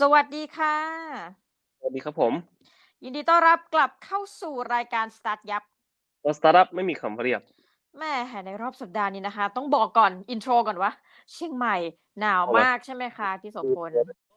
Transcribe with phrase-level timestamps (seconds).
[0.00, 0.76] สวัสดีค่ะ
[1.78, 2.32] สวัสดีครับผม
[3.04, 5.62] ยินดีต้อนรับกลับเข้าสู่รายการ StartYup
[6.22, 7.42] ตัวสตาร์ทอัพไม่มีคำว่าเรียบ
[7.98, 8.14] แหม
[8.46, 10.92] ในรอบสัปดาห์นี้นะคะ ต้องบอกก่อน intro ก่อนว่า
[11.32, 11.76] เชียงใหม่
[12.20, 13.90] หนาวเอาละมากใช่ไหมคะพี่โสพล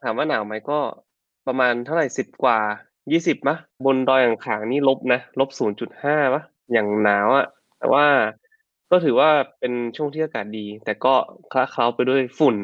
[0.04, 0.80] ถามว่าหนาวไหมก็
[1.48, 2.60] ประมาณเท่าไหร่สิบกว่า
[3.12, 6.42] ยี่สิบมะ บนดอยอ่างขางนี่ลบนะลบศูนย์จุดห้าปะ
[6.72, 7.46] อย่างหนาวอะ
[7.78, 8.06] แต่ว่า
[8.92, 11.14] ก็ถือว่าเป็นช่วงที่อากาศดี แต่ก็
[11.52, 12.56] คละเคล้าไปด้วยฝุ่น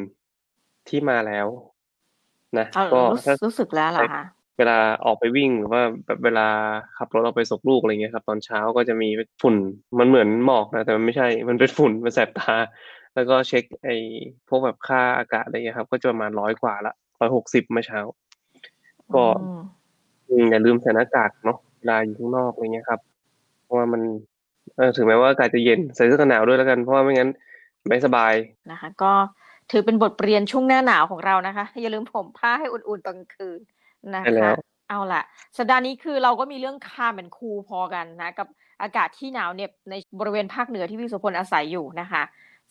[0.88, 1.48] ที่มาแล้ว
[2.58, 4.24] นะเอาก็รู้ถ้ารู้สึกแล้วเหรอคะ
[4.58, 6.46] เวลาออกไปวิ่งหรือว่าแบบเวลา
[6.96, 9.08] ขับรถออกไปส่งลูกอะไรเงี้ยครับ ตอนเช้าก็จะมี
[9.42, 9.54] ฝุ่น
[9.98, 12.54] มันเหมือนหมอกนะแต่มันไม่ใช่มันเป็นฝุ่นมันแสบตา
[13.14, 13.96] แล้วก็เช็คไอ้
[14.48, 18.00] พวกแบบค่าอากาศอะไรเงี้ยครับ ก็จะประมาณร้อยกว่าละร้อยหกสิบเมื่อเช้า
[19.14, 19.60] ก็อืม
[20.28, 23.00] อืมอย่าลืมใส่หน้ากากเนาะเวลาอยู่ข้างนอกอะไรเงี้ยครับ
[23.64, 24.02] เพราะว่ามัน
[24.76, 27.30] เออถึงแม้ว่าอากาศจะเย็นใส่เสื้อกันหนาวด้วยแล้วกันเพราะว่าไม่งั้น
[27.88, 28.32] ไม่สบาย
[28.70, 29.12] นะคะ ก็
[29.70, 33.58] ถือเป็นบทเรียนช่วงหน้าหนาวของเรานะคะ อย่าลืมผมผ้าให้อุ่นๆตอนกลางคืน
[34.14, 34.56] นะใช่แล้คะว
[34.88, 35.22] เอาล่ะ
[35.56, 38.48] สัปดาห์นี้คือเราก็มีเรื่องคามเป็นคูลพอกันนะ กับ
[38.82, 42.22] อากาศที่หนาวเหน็บในบริเวณภาคเหนือที่พี่โสพลอาศัยอยู่นะคะ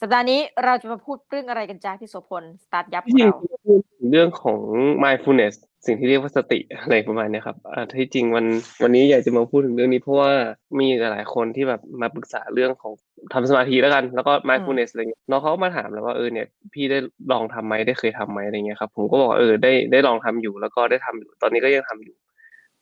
[0.01, 4.59] สัปดาห์นี้เราจะมาพูดเรื่องอะไรกันจ้าพี่โสพลสตาร์ทยับขที่องจริงเราพูดถึงเรื่องของ
[5.03, 5.55] mindfulness
[5.87, 8.45] สิ่งที่เรียกว่าสติอะไรประมาณเนี้ยครับอ่าที่จริงวัน
[8.83, 10.31] วันนี้อยากจะมาพูดถึงเรื่องนี้เพราะว่า
[10.79, 12.93] มีหลายๆคนที่แบบมาปรึกษาเรื่องของ
[13.33, 16.97] ทำสมาธิแล้วกัน แล้วก็ mindfulness อะไรเงี้ยน้องเขาก็มาถามแล้วว่าเออเนี่ยพี่ได้
[17.31, 22.15] ลองทำไหมได้เคยทำไหมอะไรเงี้ยครับผมก็บอกว่าเออได้ได้ลองทำอยู่แล้วก็ได้ทำอยู่ตอนนี้ก็ยังทำอยู่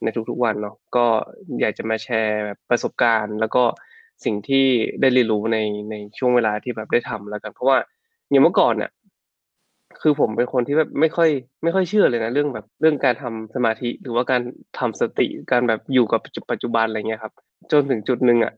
[0.04, 1.06] ในทุกๆวันเนาะก็
[1.62, 3.64] อยากจะมาแชร์แบบประสบการณ์ แล้วก็
[4.26, 4.66] สิ่งที่
[5.02, 5.58] ได้เรียนรู้ใน
[5.92, 7.78] ในช่วงเวลาที่แบบได้ทำแล้วกัน เพราะว่า
[8.30, 8.92] อย่างเมื่อก่อนเนี่ย
[10.02, 11.30] คือผมเป็นคนที่แบบไม่ค่อย
[11.64, 14.42] ไม่ค่อยเชื่อเลยนะเรื่องแบบเรื่องการทำสมาธิหรือว่าการ
[14.80, 16.20] ทำสติการแบบอยู่กับ
[16.52, 17.34] ปัจจุบันอะไรเงี้ยครับ
[17.72, 18.54] จนถึงจุดหนึ่งอะ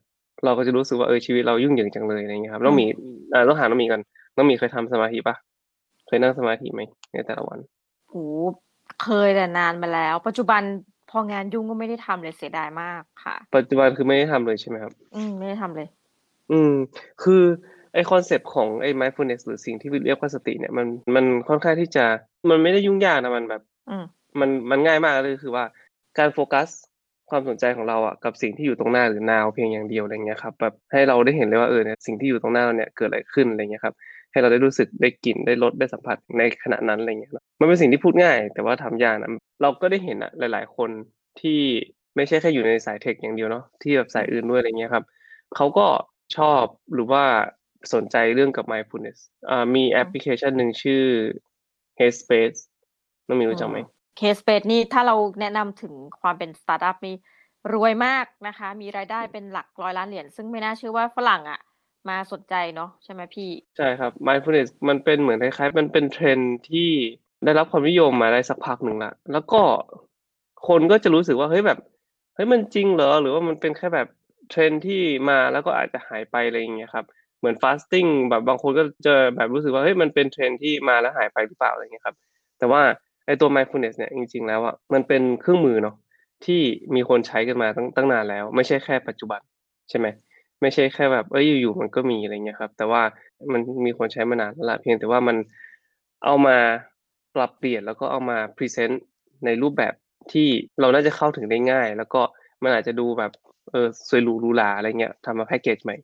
[0.45, 2.85] เราก็จะรู้สึกว่าเออชีวิตเรายุ่งเหยิงจังเลยอะไรเงี้ยครับน้องหมี
[3.33, 4.01] อ่าต้องหาน้องหมีกัน
[4.35, 5.35] น้องหมีเคยทำสมาธิปะ
[6.07, 6.81] เคยนั่งสมาธิไหม
[7.13, 7.59] ในแต่ละวัน
[8.09, 8.25] โอ้
[9.03, 10.61] เคยแต่นานมาแล้ว ปัจจุบัน
[11.09, 15.87] พองานยุ่งก็ไม่ได้ทำเลยเสียดายมากค่ะ ปัจจุบันคือไม่ได้ทำเลยใช่ไหมครับ อืมไม่ได้ทำเลย
[16.51, 16.73] อืม
[17.23, 17.43] คือ
[17.97, 22.05] ไอ concept ของไอ mindfulness หรือสิ่งที่เรียกว่าสติเนี่ยมันมันค่อนข้างที่จะ
[22.49, 24.05] มันไม่ได้ยุ่งยากนะมันแบบอืม
[24.39, 25.65] มันมันง่ายมากเลยคือว่า
[26.17, 26.67] การโฟกัส
[27.29, 33.95] ความสนใจของเราอะกับสิ่งที่อยู่ตรงหน้าหรือนาวเพียงอย่างเดียวอะไรเงี้ยครับแบบให้เราได้เห็นเลยว่าเออเนี่ยสิ่งที่อยู่ตรงหน้าเราเนี่ยเกิดอะไรขึ้นอะไรเงี้ยครับ
[34.31, 39.31] ให้เราได้รู้สึกได้กลิ่นได้รสได้สัมผัสในขณะนั้นอะไรเงี้ยเนอะมันเป็นสิ่งที่พูดง่าย แต่ว่าทำยากนะ
[39.61, 40.89] เราก็ได้เห็นอะหลาย ๆ คน
[41.41, 41.59] ที่
[42.15, 45.03] ไม่ใช่แค่อยู่ในสายเทคอย่างเดียวเนาะที่แบบสายอื่นด้วยอะไรเงี้ยครับ
[45.55, 45.87] เขาก็
[46.37, 47.23] ชอบหรือว่า
[47.93, 51.03] สนใจเรื่องกับ mindfulness อ่ามีแอปพลิเคชันหนึ่งชื่อ
[51.99, 52.59] Headspace
[53.27, 53.77] น้องหมีรู้จักไหม
[54.17, 57.15] Headspace นี่ถ้าเราแนะนำถึงความเป็นสตาร์ทอัพนี่
[57.73, 61.59] รวยมากนะคะ มีรายได้เป็นหลักร้อยล้านเหรียญซึ่งไม่น่าเชื่อว่าฝรั่งอะ
[62.09, 66.89] มาสนใจเนาะใช่ไหมพี่ ใช่ครับ mindfulness มันเป็นเหมือนคล้ายๆ มันเป็นเทรนด์ที่
[67.43, 69.61] ได้รับความนิยมมาได้สักพักหนึ่งละแล้วก็
[70.67, 71.79] คนก็จะรู้สึกว่าเฮ้ยแบบ
[72.35, 74.07] เฮ้ยมันจริงเหรอหรือว่ามันเป็นแค่แบบ
[74.49, 82.15] เทรนด์ที่มาแล้วก็อาจจะหายไปอะไรอย่างเงี้ยครับเห มือน fasting แบบบางคนก็จะแบบรู้สึกว่าเฮ้ยมันเป็นเทรนด์ที่มาแล้วหายไปหรือเปล่าอะไรเงี้ยครับ
[82.59, 82.81] แต่ว่า
[83.25, 85.95] ไอตัว mindfulness เนี่ยจริง ๆ แล้วอะมันเป็นเครื่องมือเนาะ
[86.45, 86.61] ที่
[86.95, 89.41] มีคนใช้กันมาตั้งตั้งนานแล้ว ไม่ใช่แค่ปัจจุบัน
[89.89, 90.07] ใช่ไหม
[90.61, 93.01] ไม่ใช่แค่แบบเอ้ยอยู่ๆมันก็มีอะไรเงี้ยครับ แต่ว่า
[93.53, 95.37] มันมีคนใช้มานานแล้วละเพียงแต่ว่ามัน
[96.25, 96.57] เอามา
[97.35, 99.03] ปรับเปลี่ยนแล้วก็เอามา present
[99.45, 99.93] ในรูปแบบ
[100.31, 100.47] ที่
[100.81, 102.21] เราน่าจะเข้าถึงได้ง่าย แล้วก็
[102.63, 103.31] มันอาจจะดูแบบ
[103.71, 105.95] เออสวยหรูหรูหราอะไรเงี้ยทำมาแพ็กเกจใหม่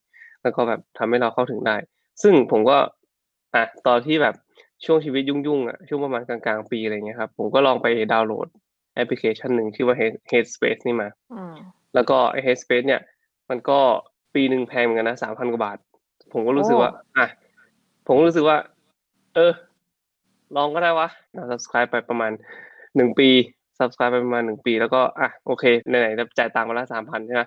[0.44, 1.76] แล้วก็แบบทำให้เราเข้าถึงได้
[2.22, 2.78] ซึ่งผมก็
[3.56, 4.36] อะตอนที่แบบ
[4.86, 8.48] ช่วงชีวิตยุ่งๆอะช่วงประมาณกลางๆปีอะไรเงี้ยครับ ผมก็ลองไปดาวน์โหลด
[8.96, 11.56] แอปพลิเคชันหนึ่งชื่อว่า Head- Headspace นี่มาอืม
[11.96, 13.02] แล้วก็ไอ้ Headspace เนี่ย
[13.50, 13.80] มันก็
[14.36, 15.78] ปีหนึ่งแพงเหมือนกันนะสามพันกว่าบาท
[16.34, 17.28] ผมก็รู้สึกว่า อะ
[18.06, 18.58] ผมก็รู้สึกว่า
[19.36, 19.52] เออ
[20.56, 22.32] ลองก็ได้วะเรา subscribe ไปประมาณ
[22.96, 23.30] หนึ่งปี
[23.80, 27.44] subscribe ไปประมาณหนึ่งปี แล้วก็อะโอเคไหนๆจ่ายตังค์มาละสามพันใช่ไหม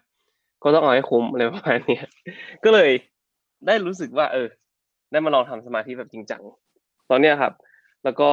[0.66, 1.98] ก็ต้องเอาให้คุ้มอะไรประมาณนี้
[2.64, 2.90] ก็เลย
[3.66, 4.48] ได้รู้สึกว่า เออ
[5.10, 6.42] ได้มาลองทำสมาธิแบบจริงจัง
[7.10, 7.52] ตอนเนี้ยครับ
[8.04, 8.30] แล้วก็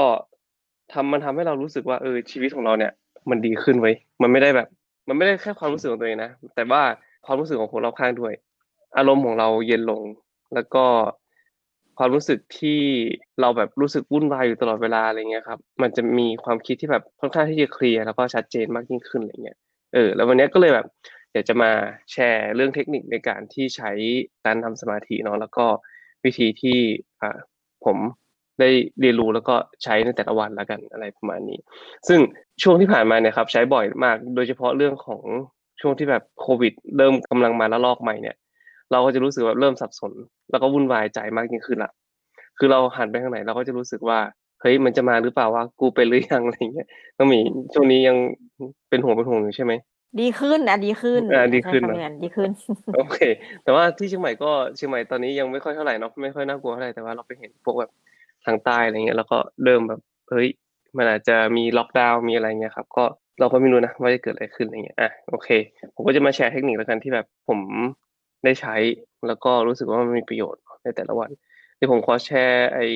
[0.93, 2.91] ทำมันทำให้เรารู้สึกว่าเออชีวิตของเราเนี่ย
[3.29, 3.91] มันดีขึ้นไว้
[4.21, 4.67] มันไม่ได้แบบ
[5.07, 6.81] มันไม่ได้แค่ความรู้สึกของตัวเองนะแต่ว่า
[7.25, 8.33] ความรู้สึกของคนรอบข้างด้วย
[8.97, 10.01] อารมณ์ของเราเย็นลง
[10.53, 10.85] แล้วก็
[11.97, 12.79] ความรู้สึกที่
[13.41, 19.57] เราแบบรู้สึกวุ่นวายอยู่ตลอดเวลาอะไรเงี้ยครับ มันจะมีความคิดที่แบบค่อนข้างที่จะเคลียร์แล้วก็ชัดเจนมากยิ่งขึ้นอะไรเงี้ย
[19.93, 20.85] เออ แล้ววันนี้ก็เลยแบบ
[21.33, 21.71] อยากจะมา
[22.11, 23.91] แชร์เรื่องเทคนิคในการที่ใช้
[24.45, 25.65] การทำสมาธิเนาะแล้วก็
[26.25, 26.77] วิธีที่
[27.85, 27.97] ผม
[28.59, 28.69] ได้
[28.99, 31.59] เรียนรู้แล้วก็ใช้ในแต่ละวันแล้วกันอะไรประมาณนี้
[32.07, 32.19] ซึ่ง
[32.63, 35.21] ช่วงที่ผ่านมาเนี่ยครับใช้บ่อยมาก โดยเฉพาะเรื่องของ
[35.81, 38.35] ช่วงที่แบบโควิด เริ่มกำลังมาละลอกใหม่เนี่ย
[38.91, 40.11] เราก็จะรู้สึกว่าเริ่มสับสน
[40.51, 41.91] แล้วก็วุ่นวายใจมากยิ่งขึ้นละ
[42.57, 44.19] คือเราหันไปทางไหนเราก็จะรู้สึกว่า
[44.61, 46.87] เฮ้ยมันจะมาหรือเปล่าวะกูเป็นหรือยังอะไรเงี้ย
[47.17, 47.39] น้องหมี
[47.73, 48.17] ช่วงนี้ยัง
[48.89, 49.73] เป็นห่วงเป็นห่วงอยู่ใช่ไหม
[50.19, 52.49] ดีขึ้นอะดีขึ้นอ่าดีขึ้นใช้เหรอคำอย่างดีขึ้น
[52.95, 53.17] โอเค
[53.63, 57.91] แต่ว่าที่เชียงใหม่ก็เชียงใหม่ตอนนี้ยังไม่ค่อยเท่าไหร่เนาะไม่ค่อยน่ากลัวเท่าไหร่แต่ว่าเราไปเห็นพวกแบบ
[58.45, 60.47] ทางใต้อะไรเงี้ยแล้วก็เริ่มแบบเฮ้ย
[60.97, 63.03] มันอาจจะมีล็อกดาวน์มีอะไรเงี้ยครับ ก็
[63.39, 65.49] เราก็ไม่รู้นะว่าจะเกิดอะไรขึ้นอะไรเงี้ยอะโอเค
[65.95, 67.59] ผมก็จะมาแชร์เทคนิคแล้วกันที่แบบผม
[68.43, 68.75] ได้ใช้
[69.27, 71.29] แล้วก็รู้สึกว่ามันมีประโยชน์ในแต่ละวัน
[71.75, 72.87] เดี๋ยวผมขอแชร์ไอ้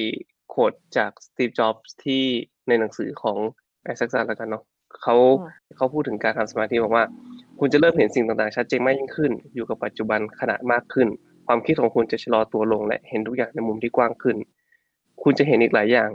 [0.49, 2.23] โค้ดจากสตีฟจ็อบส์ที่
[2.67, 3.37] ในหนังสือของ
[3.83, 4.63] ไอแซคสันแล้วกันเนาะ
[5.01, 7.05] เขาอืมเขาพูดถึงการทำสมาธิบอกว่า
[7.59, 11.07] คุณจะเริ่มเห็นสิ่งต่างๆ ชัดเจนมากยิ่งขึ้น อยู่กับปัจจุบันขณะมากขึ้น
[11.47, 14.35] ความคิดของคุณจะชะลอตัวลงและเห็นทุกอย่างในมุมที่กว้างขึ้น
[15.23, 16.09] คุณจะเห็นอีกหลายอย่าง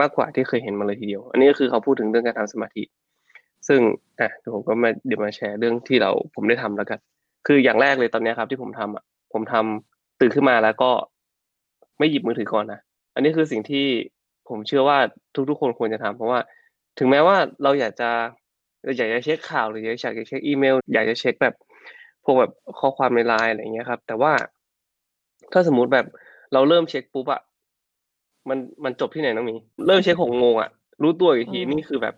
[0.00, 2.82] มากกว่าที่เคยเห็นมาเลยทีเดียว อันนี้ก็คือเขาพูดถึงเรื่องการทำสมาธิ
[3.68, 3.80] ซึ่ง
[4.20, 6.98] อะเดี๋ยวผมก็มาเดี๋ยวมาแชร์เรื่องที่เราผมได้ทำแล้วกัน
[7.46, 10.90] คืออย่างแรกเลยตอนเนี้ยครับ ที่ผมทำอะ ผมทำตื่นขึ้นมาแล้วก็
[11.98, 12.80] ไม่หยิบมือถือก่อนนะ
[13.14, 13.86] อันนี้คือสิ่งที่
[14.48, 14.98] ผมเชื่อว่า
[15.48, 16.40] ทุกๆ คนควรจะทำเพราะว่า
[16.98, 18.10] ถึงแม้ว่าเราอยากจะ
[18.84, 21.54] เราอยากจะเช็คข่าวหรืออยากจะเช็คอีเมล อยากจะเช็คแบบ
[22.24, 24.32] พวกแบบข้อความในไลน์อะไรอย่างเงี้ยครับ แต่ว่า
[25.52, 26.06] ถ้าสมมุติแบบ
[26.52, 27.40] เราเริ่มเช็คปุ๊บอะ
[28.48, 29.54] มันมันจบที่ไหนน้องหมี
[29.86, 30.70] เริ่มเช็คหกโมงอะ
[31.02, 32.14] รู้ตัวอีกทีอืมนี่คือแบบ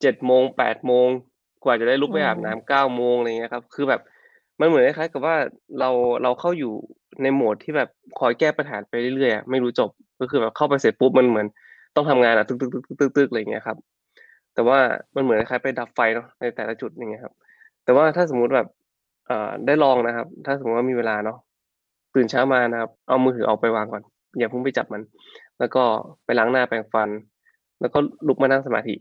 [0.00, 1.08] เจ็ดโมงแปดโมง
[1.64, 4.00] กว่าจะได้ลุกไปอืมอาบน้ำเก้าโมงอะไรเงี้ยครับ คือแบบ
[4.60, 5.36] มันเหมือนคล้ายๆกับว่า
[5.80, 5.90] เรา
[6.22, 6.72] เราเข้าอยู่
[7.22, 9.90] ในโหมดที่แบบคอยแก้ปัญหาไปเรื่อยๆอะไม่รู้จบ
[10.20, 11.46] ก็คือแบบเข้าไปเสร็จปุ๊บมันเหมือน
[11.96, 13.76] ต้องทำงานอะตึกตึกตึกตึกตึกตึกอะไรอย่างเงี้ยครับ
[14.54, 14.78] แต่ว่า
[15.14, 17.34] มันเหมือนคล้ายไปดับไฟเนาะในแต่ละจุดอย่างเงี้ยครับ
[17.84, 18.68] แต่ว่าถ้าสมมุติแบบ
[19.26, 21.38] เอ่อได้ลองนะครับ ถ้าสมมติว่ามีเวลาเนาะ
[22.14, 24.02] ตื่นเช้ามานะครับ เอามือถือออกไปวางก่อน
[24.38, 25.02] อย่าเพิ่งไปจับมัน
[25.58, 25.82] แล้วก็
[26.24, 27.08] ไปล้างหน้าแปรงฟัน
[27.80, 27.98] แล้วก็
[28.28, 28.94] ลุกมานั่งสมาธิ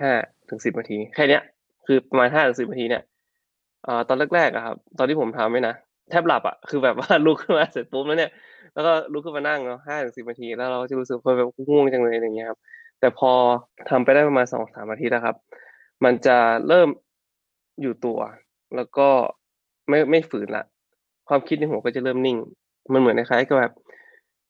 [0.00, 0.12] ห้า
[0.48, 1.42] ถึงสิบนาที แค่เนี้ย
[1.86, 3.02] คือประมาณห้าถึงสิบนาทีเนี่ย
[3.84, 5.74] เอ่อตอนแรกๆอะครับ ตอนที่ผมทำไม่นะ
[6.10, 8.30] แทบหลับอะคือแบบว่าลุกขึ้นมาเสร็จปุ๊บแล้วเนี่ย
[8.74, 12.58] แล้วก็ลุกขึ้นมานั่งเนาะห้าถึงสิบนาที แล้วเราจะรู้สึกว่าแบบง่วงจังเลยอย่างเงี้ยครับ
[13.00, 13.32] แต่พอ
[13.88, 15.36] ทำไปได้ประมาณสองสามอาทิตย์นะครับ
[16.04, 16.36] มันจะ
[16.68, 16.88] เริ่ม
[17.80, 18.18] อยู่ตัว
[18.76, 19.08] แล้วก็
[19.88, 20.64] ไม่ไม่ฝืนละ
[21.28, 22.36] ความคิดในหัวก็จะเริ่มนิ่ง
[22.92, 23.72] มันเหมือนคล้ายๆกับแบบ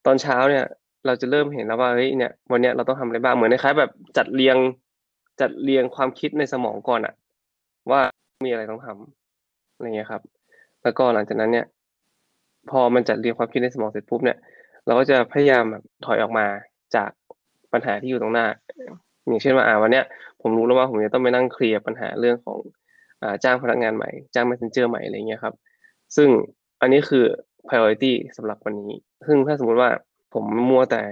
[0.07, 0.65] ตอนเช้าเนี่ย
[1.07, 4.57] เราจะเริ่มเห็นแล้วว่าเฮ้ยเนี่ยวันเนี้ยเราต้องทำอะไรบ้างเหมือนคล้ายๆแบบจัดเรียง
[5.41, 7.15] จัดเรียงความคิดในสมองก่อนอะ
[7.91, 8.01] ว่า
[8.45, 10.23] มีอะไรต้องทำอะไรเงี้ยครับ
[10.83, 11.67] แล้วก็หลังจากนั้นเนี่ย
[12.71, 14.39] พอมันจัดเรียงความคิดในสมองเสร็จปุ๊บเนี่ย
[14.87, 16.47] เราก็จะพยายามแบบถอยออกมา
[16.95, 17.11] จาก
[17.73, 18.47] ปัญหาที่อยู่ตรงหน้า
[19.27, 20.05] อย่างเช่นว่าอ่าวันเนี้ย
[20.43, 22.59] ผมรู้แล้วว่าผมจะต้องไปนั่งเคลียร์ปัญหาเรื่องของ
[23.23, 25.55] อ่าจ้างพนักงานใหม่ จ้าง messenger ใหม่อะไรเงี้ยครับ
[26.17, 26.29] ซึ่ง
[26.81, 27.25] อันนี้คือ
[27.69, 28.95] priority สำหรับวันนี้
[29.27, 29.91] ซึ่งถ้าสมมุติว่า
[30.35, 31.03] ผมมัวแต่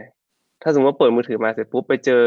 [0.63, 2.23] ถ้าสมมติว่าเปิดมือถือมาเสร็จปุ๊บไปเจอ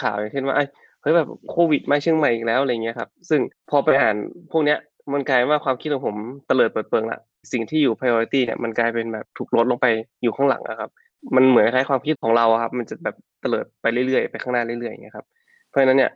[0.00, 0.64] ข่าวอย่างเช่นว่าไอ้
[1.02, 3.40] เฮ้ยแบบโควิดมาเชียงใหม่อีกแล้วอะไรเงี้ยครับ ซึ่ง
[3.70, 4.16] พอไปอ่าน
[4.50, 4.78] พวกเนี้ย
[5.12, 7.20] มันกลายว่าความคิดของผมเตลิดเปิดเปิงละ
[7.52, 9.86] สิ่งที่อยู่ priority เนี่ยมันกลายเป็นแบบถูกลดลงไป
[10.22, 10.90] อยู่ข้างหลังอะครับ
[11.34, 15.26] มันเหมือนคล้ายๆความคิดของเราอะครับ มันจะแบบเตลิดไปเรื่อยๆไปข้างหน้าเรื่อยๆอย่างเงี้ยครับ
[15.68, 16.10] เพราะฉะนั้นเนี่ย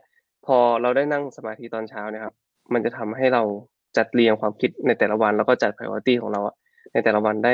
[0.45, 2.35] พอเราได้นั่งสมาธิตอนเช้าเนี่ยครับ
[2.73, 3.43] มันจะทำให้เรา
[3.97, 6.55] จัดเรียงความคิดในแต่ละวัน แล้วก็จัด priority ของเราอะ
[6.93, 7.53] ในแต่ละวันได้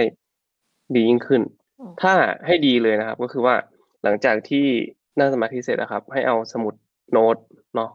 [0.95, 1.41] ดียิ่งขึ้น
[1.79, 2.13] อืมถ้า
[2.45, 3.55] ให้ดีเลยนะครับ ก็คือว่า
[4.03, 4.65] หลังจากที่
[5.19, 6.73] นั่งสมาธิเสร็จนะครับ ให้เอาสมุด
[7.11, 7.37] โน้ต
[7.75, 7.89] เนาะ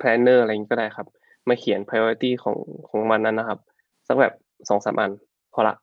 [0.00, 1.06] planner อะไรอย่างนี้ก็ได้ครับ
[1.48, 2.56] มาเขียน priority ของ
[2.88, 3.58] ของวันนั้นนะครับ
[4.08, 4.32] สักแบบ
[4.68, 5.10] สองสามอัน
[5.54, 5.74] พอละ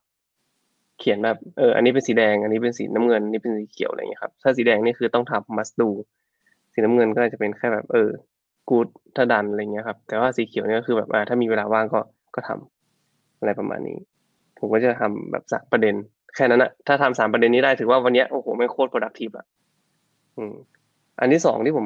[1.02, 5.90] เขียนแบบเอออันนี้เป็นสีแดง อันนี้เป็นสีน้ำเงินนนี้เป็นสีเขียวอะไรอย่างเงี้ยครับถ้าสีแดงนี่คือต้องทำ must do
[6.74, 8.10] สีน้ำเงินก็อาจจะเป็นแค่แบบเออ
[8.70, 12.00] good ถ้าดันอะไรเงี้ยครับ แต่ว่าสีเขียวนี่ก็คือแบบอ่าถ้ามีเวลาว่างก็
[12.36, 13.98] ก็ทำอะไรประมาณนี้
[14.60, 15.96] ผมก็จะทำแบบสามประเด็น
[16.36, 19.46] แค่นั้นอะถ้าทำสามประเด็นนี้ได้ถือว่าวันเนี้ยโอ้โหไม่โคตร productive อะ
[20.38, 20.54] อืม
[21.20, 21.86] อันที่สองที่ผม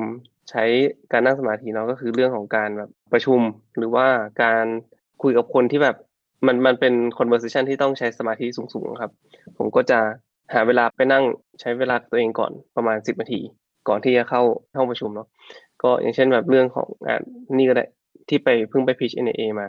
[0.50, 0.63] ใช้
[1.12, 3.41] การนั่งสมาธิเนาะก็คือเรื่องของการแบบประชุม
[3.77, 4.07] หรือว่า
[4.43, 4.65] การ
[5.22, 5.95] คุยกับคนที่แบบ
[6.45, 9.11] มันมันเป็น conversation ที่ต้องใช้สมาธิสูงๆครับ
[9.57, 9.99] ผมก็จะ
[10.53, 11.23] หาเวลาไปนั่ง
[11.59, 13.41] ใช้เวลาตัวเองก่อนประมาณสิบนาที
[13.87, 14.41] ก่อนที่จะเข้า
[14.77, 15.27] ห้องประชุมเนาะ
[15.83, 17.21] ก็อย่างเช่นแบบเรื่องของอ่า
[17.53, 17.85] นี่ก็ได้
[18.29, 19.67] ที่ไปเพิ่งไป pitch NAA มา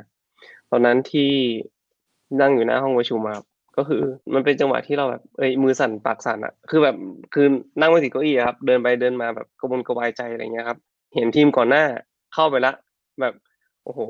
[0.70, 1.30] ตอนนั้นที่
[2.40, 3.46] นั่งอยู่หน้าห้องประชุมครับ
[3.76, 4.02] ก็คือ
[4.34, 6.96] มันเป็นจังหวะที่เราแบบเอ้ยมือสั่นปากสั่นอะคือแบบ
[7.34, 7.46] คือ
[7.80, 10.78] นั่งไม่ติดเก้าอี้อะครับเดินไปเดินมาแบบกระวนกระวายใจอะไรเงี้ยครับ
[11.14, 11.84] เห็นทีมก่อนหน้า
[12.34, 12.72] เข้าไปละ
[13.20, 13.34] แบบ
[13.84, 14.00] โอ้โห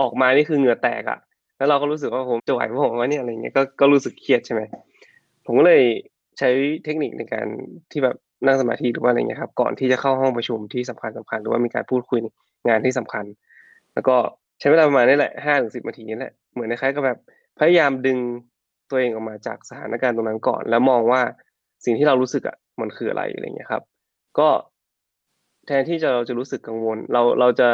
[0.00, 1.18] ออกมานี่คือเหงื่อแตกอะ
[1.62, 4.62] แล้วเราก็รู้สึกว่าผมจะไหวพวกผมว่าเนี่ยอะไรเงี้ยก็ก็รู้สึกเครียดใช่ไหม
[5.46, 5.82] ผมก็เลย
[6.38, 6.48] ใช้
[6.84, 7.46] เทคนิคในการ
[7.90, 8.16] ที่แบบ
[8.46, 12.18] นั่งสมาธิหรือว่าอะไรเงี้ยครับก่อนที่จะเข้าห้องประชุมที่สำคัญสำคัญหรือว่ามีการพูดคุย
[12.68, 13.24] งานที่สำคัญ
[13.94, 14.16] แล้วก็
[14.60, 17.18] ใช้เวลาประมาณนี้แหละห้าถึงสิบนาทีนี่แหละเหมือนคล้ายๆกับแบบ
[17.58, 18.18] พยายามดึง
[18.90, 21.20] ตัวเองออกมาจากสถานการณ์ตรงนั้นก่อน แล้วมองว่า
[21.84, 23.82] สิ่งที่เรารู้สึกอะมันคืออะไรอะไรเงี้ยครับ
[24.38, 24.48] ก็
[25.66, 27.68] แทนที่จะเราจะรู้สึกกังวล เราเราจะ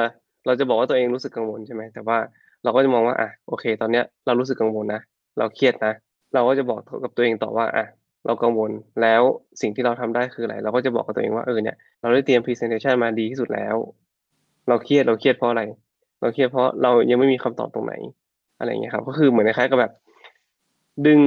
[0.46, 2.18] เราจะบอกว่าตัวเองรู้สึกกังวลใช่ไหมแต่ว่า
[2.64, 5.00] เราก็จะมองว่าอะโอเค ตอนเนี้ยเรารู้สึกกังวลนะ
[5.38, 5.92] เราเครียดนะ
[6.34, 7.84] เราก็จะบอกกับตัวเองต่อว่าอะ
[8.26, 8.70] เรากังวล
[9.02, 9.22] แล้ว
[9.60, 13.76] สิ่งที่เราทำได้คืออะไร เราก็จะบอกกับตัวเองว่าเออเนี่ยเราได้เตรียม presentation มาดีที่สุดแล้ว
[14.68, 15.62] เราเครียดเราเครียดเพราะอะไร
[16.20, 17.94] เราเครียดเพราะเรายังไม่มีคำตอบตรงไหน
[18.58, 19.92] อะไรเงี้ยครับ ก็คือเหมือนคล้ายๆกับแบบ
[21.06, 21.20] ดึง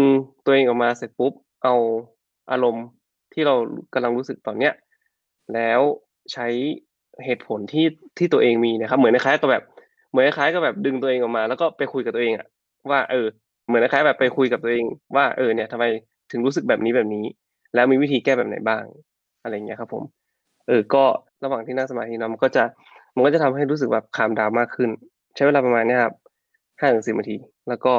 [0.46, 1.34] ตัวเองออกมาเสร็จปุ๊บ
[1.64, 1.76] เอา
[2.52, 2.86] อารมณ์
[3.34, 3.56] ที่เรา
[3.94, 4.74] กำลังรู้สึกตอนเนี้ย
[5.54, 5.82] แล้ว
[6.34, 6.48] ใช้
[7.26, 7.86] เหตุผลที่
[8.18, 9.64] ที่ตัวเองมีนะครับ เหมือนคล้ายๆกับแบบ
[10.12, 12.48] เหมือนคล้ายๆกับแบบดึงตัวเองออกมา แล้วก็ไปคุยกับตัวเองอะ
[12.92, 13.28] ว่าเออ
[13.68, 15.86] เหมือนคล้ายแบบไปคุยกับตัวเอง ว่าเออเนี่ยทำไม
[16.32, 17.26] ถึงรู้สึกแบบนี้แบบนี้
[17.76, 18.84] แล้วมีวิธีแก้แบบไหนบ้าง
[19.44, 20.04] อะไรเงี้ยครับ ผม
[20.68, 21.04] เออ ก็
[21.44, 22.64] ระหว่างที่นั่งสมาธินะมันก็จะ
[23.16, 24.90] มันก็จะทำให้รู้สึกแบบคามดาวมากขึ้น
[25.36, 26.14] ใช้เวลาประมาณเนี้ยครับ
[26.80, 27.38] ห้าถึงสิบนาที
[27.70, 27.94] แล้วก็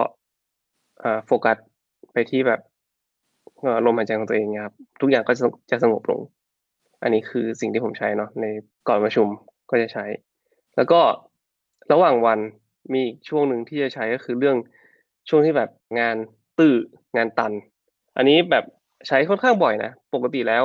[1.02, 1.56] อ่าโฟกัส
[2.12, 2.60] ไปที่แบบ
[3.64, 6.20] อ่อลมหายใจของตัวเองครับ ทุกอย่างก็จะจะสงบลง
[7.02, 8.44] อันนี้คือสิ่งที่ผมใช้เนาะใน
[8.88, 9.26] ก่อนประชุม
[9.70, 10.04] ก็จะใช้
[10.76, 11.00] แล้วก็
[11.92, 12.38] ระหว่างวัน
[12.92, 14.56] มีอีกช่วงหนึ่งที่จะใช้ก็คือเรื่อง
[15.28, 15.70] ช่วงที่แบบ
[16.00, 16.16] งาน
[16.58, 16.74] ตื้อ
[17.16, 17.52] งานตัน
[18.16, 18.64] อันนี้แบบ
[19.08, 20.64] ใช้ค่อนข้างบ่อยนะปกติแล้ว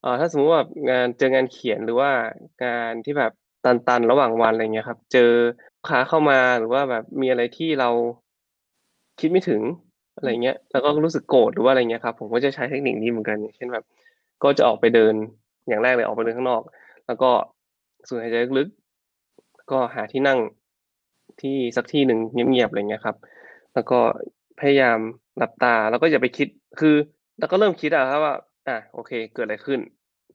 [0.00, 2.10] เอ่อถ้าสมมติว่างานเจองานเขียนหรือว่า
[2.64, 3.32] งานที่แบบ
[3.64, 5.30] ตันๆระหว่างวันอะไรเงี้ยครับ เจอ
[5.76, 7.90] ลูกค้าเข้ามาหรือว่าแบบมีอะไรที่เรา
[9.20, 9.60] คิดไม่ถึง
[10.16, 13.84] อะไรเงี้ย แล้วก็รู้สึกโกรธหรือว่าอะไรเงี้ยครับผมก็จะใช้เทคนิคนี้เหมือนกันเช่นแบบ
[14.42, 15.14] ก็จะออกไปเดิน
[15.68, 16.62] อย่างแรกเลยออกไปเดินข้างนอก
[17.06, 17.30] แล้วก็
[18.08, 18.68] สูดหายใจลึก
[19.70, 20.38] ก็หาที่นั่ง
[21.40, 23.16] ที่สักที่หนึ่งเงียบๆอะไรเงี้ยครับ
[23.74, 23.98] แล้วก็
[24.60, 24.98] พยายาม
[25.38, 26.48] หลับตาแล้วก็อย่าไปคิด
[26.80, 26.94] คือ
[27.38, 28.34] แล้วก็เริ่มคิดอะครับว่า
[28.68, 29.80] อะโอเค เกิดอะไรขึ้น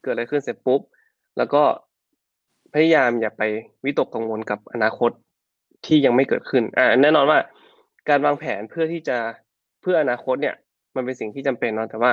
[0.03, 0.81] เกิดอะไรขึ้นเสร็จปุ๊บ
[1.37, 1.63] แล้วก็
[2.73, 3.43] พยายามอย่าไป
[3.85, 5.11] วิตกกังวลกับอนาคต
[5.85, 7.39] ที่ยังไม่เกิดขึ้นอ่าแน่นอนว่า
[8.09, 9.17] การวางแผนเพื่อที่จะ
[9.81, 10.55] เพื่ออนาคตเนี่ย
[10.95, 12.11] มันเป็นสิ่งที่จำเป็นเนาะแต่ว่า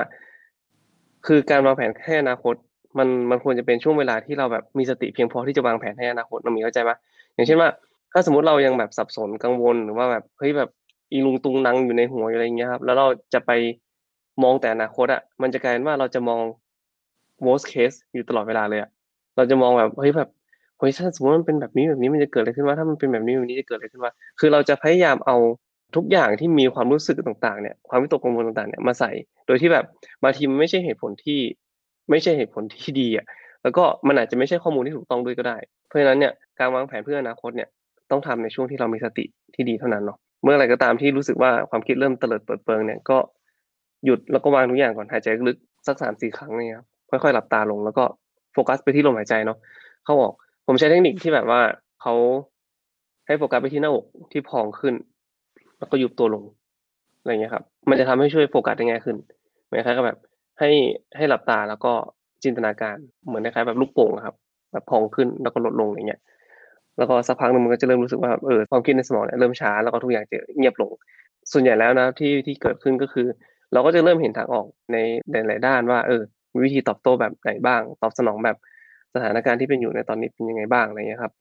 [1.26, 2.54] คือการวางแผนแค่อนาคต
[2.98, 6.96] มันมันควรจะเป็นช่วงเวลาที่เราแบบมีสติเพียงพอที่จะวางแผนให้อนาคตน้องมีเข้าใจปะ
[7.34, 7.68] อย่างเช่นว่า
[8.12, 10.70] ถ้าสมมติเรายังแบบสับสนกังวลหรือว่าแบบเฮ้ยแบบ
[11.12, 13.50] อีลุงตุงนังอยู่ในหัวอยู่อะไรเงี้ยครับ แล้วเราจะไป
[14.42, 16.40] มองแต่อนาคตอะมันจะกลายเป็นว่าเราจะมอง
[17.46, 18.90] worst case อยู่ตลอดเวลาเลยอะ
[19.36, 20.28] เราจะมองแบบเฮ้ยแบบ
[20.78, 25.36] เฮ้ยถ้าสมมติมันเป็นแบบนี้แบบนี้มันจะเกิดอะไรขึ้นว่าถ้ามันเป็นแบบนี้แบบนี้จะเกิดอะไรขึ้นว่า คือเราจะพยายามเอา
[25.96, 29.10] ทุกอย่างที่มีความรู้สึกต่างๆเนี่ยความวิตกกังวลต่างๆเนี่ยมาใส่
[29.46, 29.84] โดยที่แบบ
[30.22, 31.38] บางทีมันไม่ใช่เหตุผลที่
[32.10, 33.26] ไม่ใช่เหตุผลที่ดีอะ
[33.62, 37.68] แล้วก็มันอาจจะไม่ใช่ข้อมูลที่ถูกต้องด้วยก็ได้ เพราะฉะนั้นเนี่ยการวางแผนเพื่ออนาคตเนี่ย
[38.10, 43.18] ต้องทำในช่วงที่เรามีสติที่ดีเท่านั้นเนาะเมื่อไรก็ตามที่รู้สึกว่าความคิดเริ่มเตลิดเปิดเปิงเนี่ยก็
[44.04, 48.04] หยุดแล้วก็วางทุกอย่างก่อนหายใจลึกสักสามสี่ครั้งเนี่ยครับค่อยๆหลับตาลงแล้วก็
[48.52, 49.58] โฟกัสไปที่ลมหายใจเนาะ
[50.04, 50.32] เข้าออก
[50.66, 51.60] ผมใช้เทคนิคที่แบบว่า
[52.02, 52.14] เขา
[53.26, 54.94] ให้โฟกัสไปที่หน้าอกที่พองขึ้น
[55.78, 56.44] แล้วก็ยุบตัวลง
[57.20, 59.16] อะไรเงี้ยครับ มันจะทำให้ช่วยโฟกัสได้ง่ายขึ้น
[59.64, 60.18] เหมือนคล้ายกับแบบ
[60.58, 60.70] ให้
[61.16, 61.92] ให้หลับตาแล้วก็
[62.44, 62.96] จินตนาการ
[63.26, 64.34] เหมือนคล้ายๆแบบลูกโป่งครับ
[64.72, 66.20] แบบพองขึ้นแล้วก็ลดลงอย่างเงี้ย
[66.98, 70.90] แล้วก็สักพักหนึ่งมันก็จะเริ่มรู้สึกว่าเออความคิดในสมองเนี่ยเริ่มช้าแล้วก็ทุกอย่างจะเงียบลง
[71.52, 73.26] ส่วนใหญ่แล้วนะที่ที่เกิดขึ้นก็คือ
[73.72, 74.96] เราก็จะเริ่มเห็นทางออกใน
[75.32, 76.22] ในหลายด้านว่า เออ
[76.52, 78.56] มีวิธีตอบโต้แบบไหนบ้าง ตอบสนองแบบ
[79.14, 81.32] สถานการณ์ที่เป็นอยู่ในตอนนี้เป็นยังไงบ้างอะไรเงี้ยครับ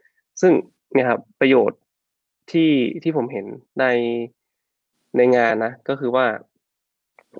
[0.42, 0.54] ซึ่ง
[0.94, 1.80] เนี่ยครับประโยชน์
[2.52, 2.72] ที่
[3.04, 3.46] ที่ผมเห็น
[3.80, 3.86] ใน
[5.18, 6.26] ในงานนะ ก็คือว่า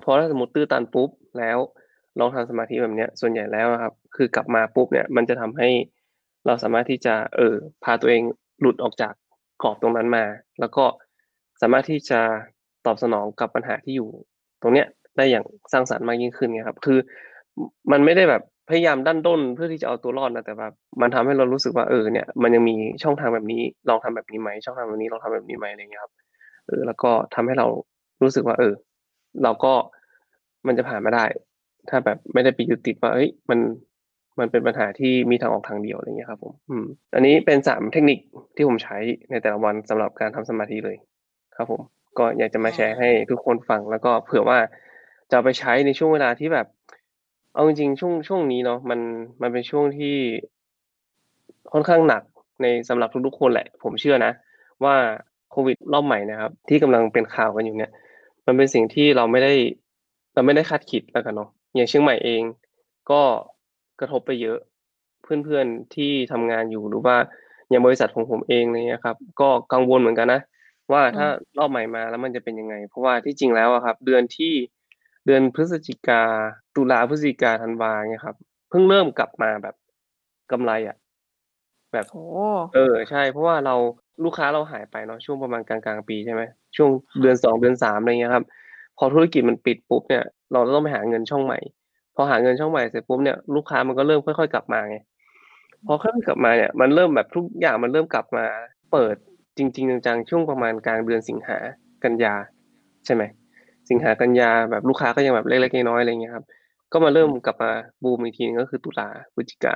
[0.04, 1.58] พอถ้าสมมติตื้อตันปุ๊บ แล้ว
[2.18, 5.68] ลองทำสมาธิแบบเนี้ย ส่วนใหญ่แล้วนะครับ คือกลับมาปุ๊บเนี่ยมันจะทำให้
[6.46, 8.22] เราสามารถที่จะเออพาตัวเอง
[8.60, 9.14] หลุดออกจาก
[9.62, 10.24] กรอบตรงนั้นมา
[10.60, 10.84] แล้วก็
[11.62, 12.20] สามารถที่จะ
[12.86, 14.08] ตอบสนองกับปัญหาที่อยู่
[14.62, 16.98] ตรงเนี้ยได้อย่างสร้างสรรค์มากยิ่งขึ้นไงครับ คือ
[17.92, 26.12] มันไม่ได้แบบพยายามดันด้นเพื่อที่จะเอาตัวรอดนะแต่แบบมันทำให้เรารู้สึกว่าเออเนี่ยมันยังมีช่องทางแบบนี้ลองทำแบบนี้ไหมช่องทางแบบนี้ลองทำแบบนี้ไหมอะไรเงี้ยครับ
[26.66, 27.66] เออแล้วก็ทำให้เรา
[28.22, 28.74] รู้สึกว่า เออ
[29.42, 29.74] เราก็
[30.66, 31.24] มันจะผ่านมาได้
[31.88, 33.58] ถ้าแบบไม่ได้ไปยึดติดว่าเอ้ยมัน
[34.38, 38.18] มันเป็นปัญหาที่มีทางออกทางเดียวอะไรเงี้ยครับผมอืมอันนี้เป็นสามเทคนิค
[38.56, 38.96] ที่ผมใช้
[39.30, 40.96] ในแต่ละวันสำหรับการทำสมาธิเลย
[41.56, 41.80] ครับผม
[42.18, 44.58] ก็อยากจะมาแชร์ให้ทุกคนฟังแล้วก็เผื่อว่า
[45.32, 46.66] จะไปใช้ในช่วงเวลาที่แบบ
[47.54, 49.00] เอาจริงๆช่วงช่วงนี้เนาะมัน
[49.42, 50.16] มันเป็นช่วงที่
[51.72, 52.22] ค่อนข้างหนัก
[52.62, 54.32] ในสำหรับทุกๆคนแหละ ผมเชื่อนะ
[54.84, 54.94] ว่า
[55.50, 57.92] โควิดรอบใหม่นะครับ ที่กำลังเป็นข่าวกันอยู่เนี่ย
[58.46, 59.52] มันเป็นสิ่งที่เราไม่ได้
[60.36, 62.42] เราไม่ได้คาดคิดแล้วกันเนาะอย่างเชียงใหม่เอง
[63.10, 63.22] ก็
[64.00, 64.58] กระทบไปเยอะ
[65.22, 67.16] เพื่อนๆที่ทำงานอยู่หรือว่า
[67.68, 70.40] อย่างบริษัทของผมเองเนี่ยครับ ก็กังวลเหมือนกันนะ
[70.92, 71.26] ว่าถ้า
[71.58, 74.52] รอบใหม่มาแล้วมันจะเป็นยังไง เพราะว่าที่จริงแล้วอะครับ เดือนที่
[75.26, 76.22] เดือนพฤศจิกา
[76.76, 78.36] ตุลาพฤศจิกาธันวาเนี่ยครับ
[78.70, 79.74] เพิ่งเริ่มกลับมาแบบ
[80.52, 80.96] กำไรอะ
[81.92, 82.24] แบบโอ้
[82.74, 83.74] เออใช่ เพราะว่าเรา
[84.24, 86.42] ลูกค้าเราหายไปเนาะช่วงประมาณกลางกลางๆปีใช่ไหม
[86.76, 86.90] ช่วง
[87.20, 88.44] เดือนสองเดือนสามอะไรเงี้ยครับ
[88.98, 91.58] พอธุรกิจมันปิดปุ๊บเนี่ย เราต้องไปหาเงินช่องใหม่
[92.14, 94.96] พอหาเงินช่องใหม่เสร็จปุ๊บเนี่ยลูกค้ามันก็เริ่มค่อยๆกลับมาไง
[95.86, 98.44] พอค่อยๆกลับมาเนี่ยมันเริ่มแบบทุกอย่างมันเริ่มกลับมา
[98.92, 99.14] เปิด
[99.58, 101.58] จริง ๆ จังๆช่วงประมาณกลางเดือนสิงหา
[102.04, 102.34] กันยา
[103.06, 103.22] ใช่ไหม
[103.90, 106.44] สิงหากันยาแบบลูกค้าก็ยังแบบเล็กๆน้อยๆอะไรเงี้ยครับ
[106.92, 107.70] ก็มาเริ่มกลับมา
[108.02, 109.74] บูมอีกทีนึงก็คือตุลาพฤศจิกา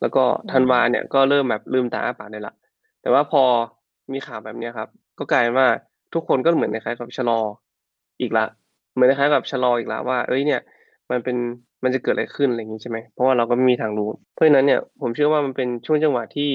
[0.00, 2.54] แล้วก็ธันวาเนี่ยก็เริ่มแบบลืมตาอ้าปากได้ละ
[3.02, 3.42] แต่ว่าพอ
[4.12, 4.88] มีข่าวแบบเนี้ยครับ
[5.18, 5.68] ก็กลายว่า
[6.14, 7.40] ทุกคนก็เหมือนคล้ายกับชะลอ
[8.20, 8.44] อีกละ
[8.92, 10.60] เหมือนคล้ายๆกับชะลออีกละว่า เอ้ยเนี่ย
[11.10, 11.36] มันเป็น
[11.84, 16.50] มันจะเกิดอะไรขึ้นอะไรอย่างนี้ใช่ไหมเพราะว่าเราก็ไม่มีทางรู้ เพราะฉะนั้นเนี่ยผมเชื่อว่ามันเป็นช่วงจังหวะที่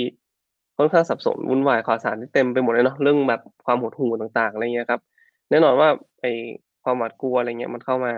[0.77, 5.01] ค่อนข้างสับสนวุ่นวายข่าวสารที่เต็มไปหมดเลยเนาะเรื่องแบบความหดหู่ต่างๆอะไรเงี้ยครับ
[5.49, 5.89] แน่นอนว่า
[6.21, 6.25] ไอ
[6.83, 8.13] ความหวาดกลัวอะไรเงี้ยมันเข้ามา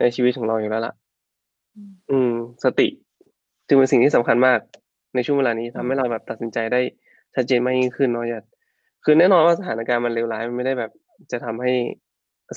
[0.00, 0.94] ในชีวิตของเราอยู่แล้วล่ะ
[1.76, 2.32] อืมอืม
[2.64, 2.88] สติ
[3.66, 4.58] จึงเป็นสิ่งที่สำคัญมาก
[5.14, 6.80] ในช่วงเวลานี้ทำให้เราแบบตัดสินใจได้
[7.34, 8.40] ชัดเจนมากยิ่งขึ้นเนาะอย่า
[9.04, 10.90] คือแน่นอนว่าสถานการณ์มันเลวร้ายมันไม่ได้แบบ
[11.32, 11.72] จะทำให้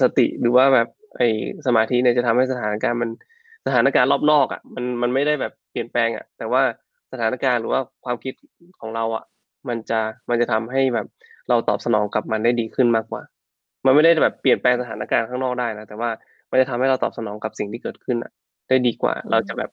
[0.02, 1.28] สติหรือว่าแบบไอ้
[1.66, 3.10] สมาธิเนี่ยจะทำให้สถานการณ์มัน
[3.66, 6.62] สถานการณ์รอบนอกอะมันมันไม่ได้แบบเปลี่ยนแปลงอะ แต่ว่า
[7.12, 8.34] สถานการณ์หรือว่าความคิด
[8.80, 9.24] ของเราอะ
[9.70, 11.08] มันจะมันจะทำให้แบบ
[11.50, 13.22] เราตอบสนองกับมันได้ดีขึ้นมากกว่า
[13.86, 16.10] มันไม่ได้แบบเปลี่ยนแปลงสถานการณ์ข้างนอกได้นะแต่ว่า
[16.50, 18.32] มันจะทำให้เราตอบสนองกับสิ่งที่เกิดขึ้นอะ
[18.70, 19.70] ได้ดีกว่าอืมเราจะแบบ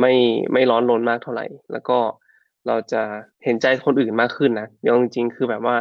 [0.00, 0.14] ไม่
[0.52, 1.98] ไม่ร้อนรนมากเท่าไหร่ แล้วก็
[2.66, 3.02] เราจะ
[3.44, 5.76] เห็นใจคนอื่นมากขึ้นนะยองจริงๆคือแบบว่า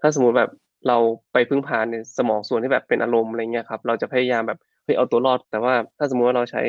[0.00, 0.50] ถ้าสมมุติแบบ
[0.88, 0.96] เรา
[1.32, 6.62] ไปพึ่งพาในสมองส่วนที่แบบเป็นอารมณ์อะไรเงี้ยครับ เราจะพยายามแบบเฮ้ยเอาตัวรอด แต่ว่าถ้าสมมติว่าเราใช้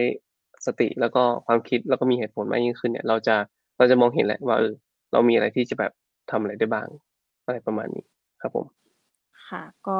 [0.66, 3.36] สติแล้วก็ความคิดแล้วก็มีเหตุผลมากยิ่งขึ้นเนี่ย เราจะ
[3.78, 4.74] เราจะมองเห็นแหละว่าเออ
[5.12, 5.92] เรามีอะไรที่จะแบบ
[6.32, 6.88] ทำอะไรได้บ้าง
[7.46, 8.04] อะไรประมาณนี้
[8.42, 8.66] ครับผม
[9.50, 9.98] ค่ะ ก็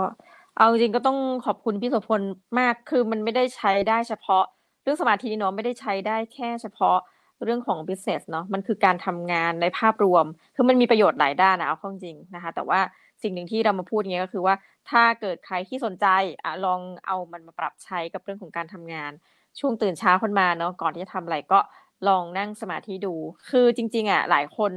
[0.58, 2.22] เอาจริงก็ต้องขอบคุณพี่โสพล
[2.60, 4.44] มากคือมันไม่ได้ใช้ได้เฉพาะ
[4.84, 6.98] เรื่องสมาธินี่เนาะไม่ได้ใช้ได้แค่เฉพาะ
[7.44, 12.80] เรื่องของ business เนาะมันคือการทำงานในภาพรวม คือมันมีประโยชน์หลายด้านนะเอาข้าจริงนะคะ แต่ว่า
[13.24, 14.56] สิ่งหนึ่งที่เรามาพูดเงี้ยก็คือว่า
[14.90, 16.08] ถ้าเกิดใครที่สนใจ
[16.44, 19.12] อะลองเอามันมาปรับใช้กับเรื่องของการทำงาน
[19.60, 21.60] ช่วงตื่นเช้าขึ้นมาเนาะก่อนที่จะทำอะไรก็
[22.08, 23.14] ลองนั่งสมาธิดู
[23.50, 24.72] คือจริง ๆอะหลายคน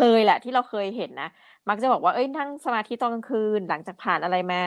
[0.00, 1.30] เลยแหละที่เราเคยเห็นนะ
[1.68, 4.62] มักจะบอกว่าเอ้ยนั่งสมาธิตอนกลางคืนหลังจากผ่านอะไรมา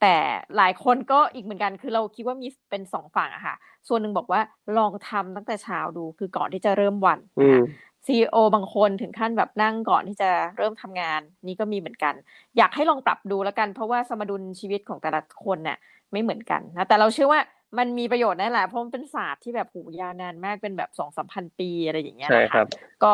[0.00, 0.16] แต่
[0.56, 3.54] หลายคนก็อีกเหมือนกันคือเราคิดว่ามีเป็นสองฝั่งอะค่ะ
[3.88, 4.40] ส่วนหนึ่งบอกว่า
[4.78, 7.18] ลองทำตั้งแต่เช้าดูคือก่อนที่จะเริ่มวัน
[7.52, 7.62] นะ
[8.06, 12.14] ซีอีโอบางคนถึงขั้นแบบนั่งก่อนที่จะเริ่มทำงาน นี่ก็มีเหมือนกัน
[12.56, 15.78] อยากให้ลองปรับดูแล้วกัน เพราะว่าสมดุลชีวิตของแต่ละคนเนี่ย
[16.12, 17.40] ไม่เหมือนกันนะแต่เราเชื่อว่า
[17.78, 22.66] มันมีประโยชน์แน่แหละเพราะมันเป็นศาสตร์ที่แบบหูยาวนานมากเป็นแบบสองสามพันปีอะไรอย่างเงี้ยใช่นะครัคะบ
[23.04, 23.12] ก็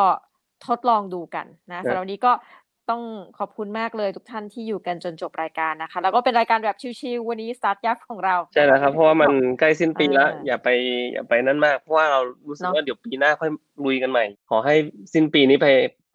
[0.67, 2.31] ทดลองดูกันนะครัสำบหรับวันนี้ก็
[2.89, 3.01] ต้อง
[3.39, 10.69] ขอบคุณมากเลยทุกท่านที่อยู่กันจนจบรายการนะคะ แล้วก็เป็นรายการแบบชิวๆวันนี้สตาร์ทยับของเรา ใช่แล้วครับ เพราะว่ามันใกล้สิ้นปีแล้วอ่าอย่าไป
[11.13, 13.51] อย่าไปนั่นมาก เพราะว่าเรารู้สึกเนอะว่าเดี๋ยวปีหน้าค่อย
[13.85, 14.75] ลุยกันใหม่ ขอให้
[15.13, 15.67] สิ้นปีนี้ไป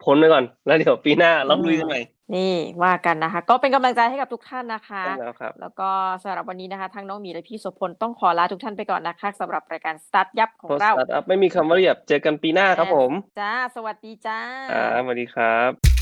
[0.03, 2.01] พ้นไปก่อน แล้วเดี๋ยวปีหน้าเราลุยกันใหม่
[2.35, 5.89] นี่ว่ากันนะคะ ก็เป็นกำลังใจให้กับทุกท่านนะคะใช่แล้วครับแล้วก็
[6.23, 14.39] สำหรับวันนี้นะคะทั้งน้องหมีและพี่โสพลต้องขอลาทุกท่านไปก่อนนะคะสำหรับรายการ StartYup ของโพสต์เราสตาร์ทอัพไม่มีคำว่าเรียบเจอกันปีหน้าครับผม จ้า สวัสดีจ้า
[14.71, 15.94] อ่าสวัสดีครับ